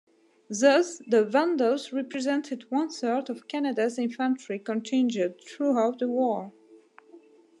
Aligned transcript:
Thus 0.49 0.97
the 1.07 1.23
"Van 1.23 1.57
Doos" 1.57 1.93
represented 1.93 2.63
one-third 2.71 3.29
of 3.29 3.47
Canada's 3.47 3.99
infantry 3.99 4.57
contingent 4.57 5.39
throughout 5.47 5.99
the 5.99 6.07
war. 6.07 6.51